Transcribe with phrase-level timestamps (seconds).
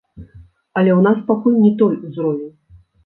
[0.79, 2.53] Але ў нас пакуль не той узровень.